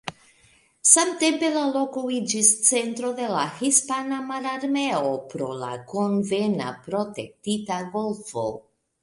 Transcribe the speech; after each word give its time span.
Samtempe 0.91 1.51
la 1.57 1.65
loko 1.75 2.01
iĝis 2.19 2.49
centro 2.69 3.11
de 3.19 3.27
la 3.33 3.43
hispana 3.59 4.19
mararmeo 4.31 5.13
pro 5.35 5.51
la 5.61 5.71
konvena 5.93 6.73
protektita 6.89 7.81
golfo. 7.95 8.49